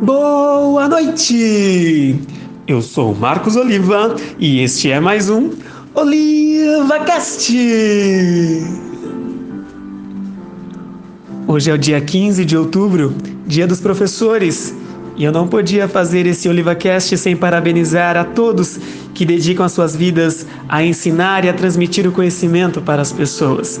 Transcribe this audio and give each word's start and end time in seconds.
Boa 0.00 0.88
noite! 0.88 2.18
Eu 2.66 2.80
sou 2.80 3.14
Marcos 3.14 3.56
Oliva 3.56 4.16
e 4.38 4.60
este 4.60 4.90
é 4.90 4.98
mais 4.98 5.28
um 5.28 5.50
OlivaCast! 5.94 7.52
Hoje 11.46 11.70
é 11.70 11.74
o 11.74 11.78
dia 11.78 12.00
15 12.00 12.44
de 12.44 12.56
outubro, 12.56 13.14
dia 13.46 13.66
dos 13.66 13.80
professores, 13.80 14.74
e 15.16 15.24
eu 15.24 15.32
não 15.32 15.46
podia 15.46 15.88
fazer 15.88 16.26
esse 16.26 16.48
OlivaCast 16.48 17.18
sem 17.18 17.36
parabenizar 17.36 18.16
a 18.16 18.24
todos 18.24 18.78
que 19.12 19.26
dedicam 19.26 19.66
as 19.66 19.72
suas 19.72 19.94
vidas 19.94 20.46
a 20.68 20.82
ensinar 20.82 21.44
e 21.44 21.50
a 21.50 21.52
transmitir 21.52 22.06
o 22.06 22.12
conhecimento 22.12 22.80
para 22.80 23.02
as 23.02 23.12
pessoas. 23.12 23.78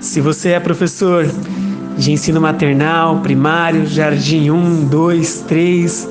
Se 0.00 0.20
você 0.20 0.50
é 0.50 0.60
professor, 0.60 1.24
de 1.96 2.12
ensino 2.12 2.40
maternal, 2.40 3.20
primário, 3.20 3.86
jardim 3.86 4.50
1, 4.50 4.86
2, 4.86 5.44
3, 5.46 6.08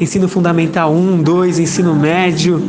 ensino 0.00 0.28
fundamental 0.28 0.92
1, 0.92 1.22
2, 1.22 1.58
ensino 1.58 1.94
médio, 1.94 2.62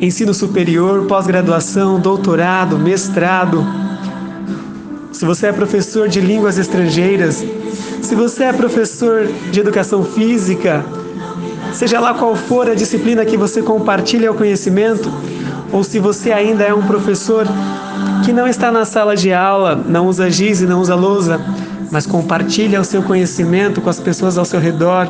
ensino 0.00 0.34
superior, 0.34 1.06
pós-graduação, 1.06 1.98
doutorado, 1.98 2.78
mestrado. 2.78 3.64
Se 5.12 5.24
você 5.24 5.46
é 5.46 5.52
professor 5.52 6.08
de 6.08 6.20
línguas 6.20 6.58
estrangeiras, 6.58 7.44
se 8.02 8.14
você 8.14 8.44
é 8.44 8.52
professor 8.52 9.28
de 9.50 9.60
educação 9.60 10.04
física, 10.04 10.84
seja 11.72 12.00
lá 12.00 12.12
qual 12.14 12.34
for 12.34 12.68
a 12.68 12.74
disciplina 12.74 13.24
que 13.24 13.36
você 13.36 13.62
compartilha 13.62 14.30
o 14.30 14.34
conhecimento, 14.34 15.10
ou 15.72 15.82
se 15.82 15.98
você 15.98 16.32
ainda 16.32 16.64
é 16.64 16.74
um 16.74 16.82
professor 16.82 17.46
que 18.22 18.32
não 18.32 18.46
está 18.46 18.70
na 18.70 18.84
sala 18.84 19.16
de 19.16 19.32
aula, 19.32 19.74
não 19.74 20.06
usa 20.06 20.30
giz 20.30 20.60
e 20.60 20.66
não 20.66 20.80
usa 20.80 20.94
lousa, 20.94 21.40
mas 21.90 22.06
compartilha 22.06 22.80
o 22.80 22.84
seu 22.84 23.02
conhecimento 23.02 23.80
com 23.80 23.90
as 23.90 23.98
pessoas 23.98 24.38
ao 24.38 24.44
seu 24.44 24.60
redor, 24.60 25.08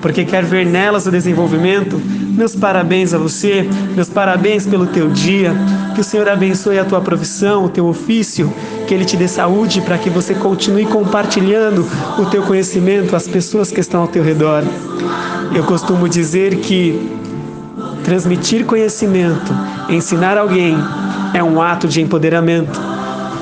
porque 0.00 0.24
quer 0.24 0.42
ver 0.42 0.64
nelas 0.64 1.06
o 1.06 1.10
desenvolvimento. 1.10 2.00
Meus 2.36 2.56
parabéns 2.56 3.12
a 3.12 3.18
você, 3.18 3.68
meus 3.94 4.08
parabéns 4.08 4.66
pelo 4.66 4.86
teu 4.86 5.08
dia. 5.08 5.54
Que 5.94 6.00
o 6.00 6.04
Senhor 6.04 6.28
abençoe 6.28 6.78
a 6.78 6.84
tua 6.84 7.00
profissão, 7.00 7.64
o 7.64 7.68
teu 7.68 7.86
ofício, 7.86 8.52
que 8.86 8.94
Ele 8.94 9.04
te 9.04 9.16
dê 9.16 9.28
saúde 9.28 9.80
para 9.82 9.98
que 9.98 10.10
você 10.10 10.34
continue 10.34 10.86
compartilhando 10.86 11.86
o 12.18 12.26
teu 12.26 12.42
conhecimento 12.42 13.14
às 13.14 13.28
pessoas 13.28 13.70
que 13.70 13.80
estão 13.80 14.02
ao 14.02 14.08
teu 14.08 14.22
redor. 14.22 14.62
Eu 15.54 15.64
costumo 15.64 16.08
dizer 16.08 16.56
que 16.56 17.16
transmitir 18.04 18.64
conhecimento, 18.64 19.52
ensinar 19.88 20.38
alguém, 20.38 20.76
é 21.36 21.44
um 21.44 21.60
ato 21.60 21.86
de 21.86 22.00
empoderamento, 22.00 22.80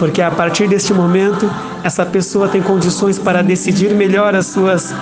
porque 0.00 0.20
a 0.20 0.28
partir 0.28 0.66
deste 0.66 0.92
momento 0.92 1.48
essa 1.84 2.04
pessoa 2.04 2.48
tem 2.48 2.60
condições 2.60 3.20
para 3.20 3.40
decidir 3.40 3.94
melhor 3.94 4.34
as 4.34 4.46
suas 4.46 4.92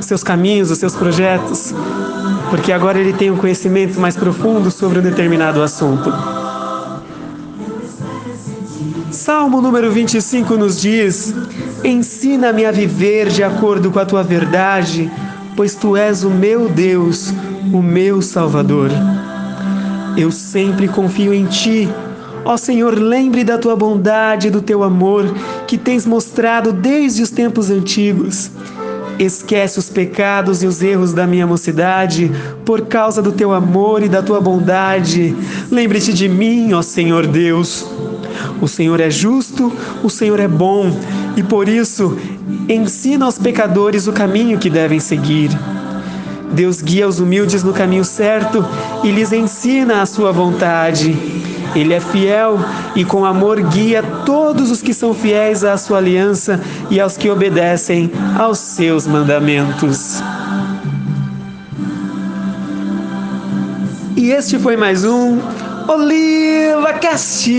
seus 0.00 0.24
caminhos, 0.24 0.68
os 0.68 0.78
seus 0.78 0.96
projetos, 0.96 1.72
porque 2.50 2.72
agora 2.72 2.98
ele 2.98 3.12
tem 3.12 3.30
um 3.30 3.36
conhecimento 3.36 4.00
mais 4.00 4.16
profundo 4.16 4.68
sobre 4.68 4.98
um 4.98 5.02
determinado 5.02 5.62
assunto. 5.62 6.12
Salmo 9.12 9.60
número 9.62 9.92
25 9.92 10.56
nos 10.56 10.80
diz: 10.80 11.32
Ensina-me 11.84 12.66
a 12.66 12.72
viver 12.72 13.28
de 13.28 13.44
acordo 13.44 13.92
com 13.92 14.00
a 14.00 14.04
tua 14.04 14.24
verdade, 14.24 15.08
pois 15.54 15.76
tu 15.76 15.96
és 15.96 16.24
o 16.24 16.30
meu 16.30 16.68
Deus, 16.68 17.32
o 17.72 17.80
meu 17.80 18.20
Salvador. 18.20 18.90
Eu 20.16 20.32
sempre 20.32 20.88
confio 20.88 21.32
em 21.32 21.44
ti 21.46 21.88
Ó 22.44 22.56
Senhor, 22.58 22.98
lembre 22.98 23.42
da 23.42 23.56
tua 23.56 23.74
bondade 23.74 24.48
e 24.48 24.50
do 24.50 24.60
teu 24.60 24.82
amor 24.82 25.24
que 25.66 25.78
tens 25.78 26.04
mostrado 26.04 26.72
desde 26.72 27.22
os 27.22 27.30
tempos 27.30 27.70
antigos. 27.70 28.50
Esquece 29.18 29.78
os 29.78 29.88
pecados 29.88 30.62
e 30.62 30.66
os 30.66 30.82
erros 30.82 31.12
da 31.12 31.26
minha 31.26 31.46
mocidade, 31.46 32.30
por 32.64 32.82
causa 32.82 33.22
do 33.22 33.32
teu 33.32 33.52
amor 33.52 34.02
e 34.02 34.08
da 34.08 34.22
tua 34.22 34.40
bondade. 34.40 35.34
Lembre-te 35.70 36.12
de 36.12 36.28
mim, 36.28 36.72
ó 36.72 36.82
Senhor 36.82 37.26
Deus. 37.26 37.86
O 38.60 38.68
Senhor 38.68 39.00
é 39.00 39.10
justo, 39.10 39.72
o 40.02 40.10
Senhor 40.10 40.38
é 40.40 40.48
bom, 40.48 40.90
e 41.36 41.42
por 41.42 41.68
isso 41.68 42.18
ensina 42.68 43.24
aos 43.24 43.38
pecadores 43.38 44.06
o 44.06 44.12
caminho 44.12 44.58
que 44.58 44.68
devem 44.68 45.00
seguir. 45.00 45.50
Deus 46.52 46.82
guia 46.82 47.08
os 47.08 47.20
humildes 47.20 47.62
no 47.62 47.72
caminho 47.72 48.04
certo 48.04 48.64
e 49.02 49.10
lhes 49.10 49.32
ensina 49.32 50.02
a 50.02 50.06
sua 50.06 50.30
vontade. 50.30 51.16
Ele 51.74 51.94
é 51.94 52.00
fiel 52.00 52.58
e 52.94 53.04
com 53.04 53.24
amor 53.24 53.60
guia 53.60 54.02
todos 54.24 54.70
os 54.70 54.80
que 54.80 54.94
são 54.94 55.12
fiéis 55.12 55.64
à 55.64 55.76
sua 55.76 55.98
aliança 55.98 56.60
e 56.90 57.00
aos 57.00 57.16
que 57.16 57.28
obedecem 57.28 58.10
aos 58.38 58.58
seus 58.58 59.06
mandamentos. 59.06 60.22
E 64.16 64.30
este 64.30 64.58
foi 64.58 64.76
mais 64.76 65.04
um 65.04 65.38
Oliva 65.86 66.94
Cast. 66.94 67.50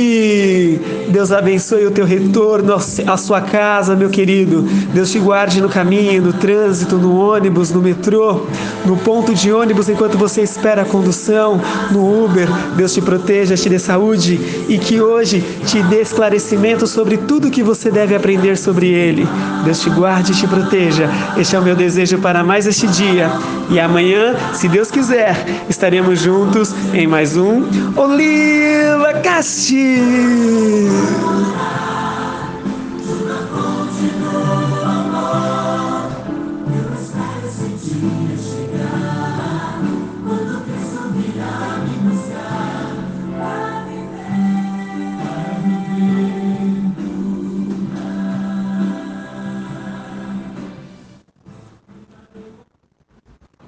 Deus 1.10 1.32
abençoe 1.32 1.86
o 1.86 1.92
teu 1.92 2.06
retorno 2.06 2.74
à 2.74 3.18
sua 3.18 3.40
casa, 3.40 3.96
meu 3.96 4.10
querido. 4.10 4.64
Deus 4.94 5.12
te 5.12 5.20
guarde 5.20 5.62
no 5.62 5.70
caminho, 5.70 6.24
no 6.24 6.34
trânsito, 6.34 6.98
no 6.98 7.16
ônibus, 7.16 7.72
no 7.72 7.82
metrô, 7.82 8.48
no 8.84 8.98
ponto 8.98 9.34
de 9.34 9.52
ônibus 9.52 9.90
enquanto 9.90 10.18
você 10.18 10.42
espera 10.42 10.82
a 10.82 10.86
condução, 10.86 11.62
no 11.92 12.26
Uber. 12.26 12.48
Deus 12.76 12.94
te 12.94 13.02
proteja, 13.02 13.56
te 13.56 13.70
dê 13.70 13.78
saúde 13.78 14.40
e 14.68 14.80
que 14.80 15.00
hoje 15.00 15.44
te 15.68 15.82
dê 15.84 16.02
esclarecimento 16.02 16.88
sobre 16.88 17.18
tudo 17.18 17.52
que 17.52 17.62
você 17.62 17.92
deve 17.92 18.16
aprender 18.16 18.58
sobre 18.58 18.88
ele. 18.88 19.28
Deus 19.64 19.80
te 19.80 19.90
guarde 19.92 20.32
e 20.32 20.36
te 20.36 20.48
proteja. 20.48 21.10
Este 21.38 21.56
é 21.56 21.60
o 21.60 21.64
meu 21.64 21.76
desejo 21.76 22.18
para 22.18 22.44
mais 22.44 22.66
este 22.66 22.88
dia. 22.88 23.30
E 23.70 23.80
amanhã, 23.80 24.36
se 24.54 24.68
Deus 24.68 24.90
quiser, 24.90 25.46
estaremos 25.70 26.20
juntos 26.20 26.74
em 26.94 27.08
mais 27.08 27.38
um 27.38 27.64
Oliva 27.96 28.15
Cast. 29.36 29.74